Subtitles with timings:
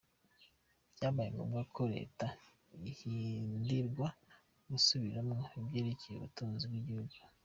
[0.95, 2.27] Vyabaye ngombwa ko reta
[2.91, 4.07] ihindirwa
[4.71, 7.15] gusubiramwo ivyerekeye ubutunzi bw'igihugu.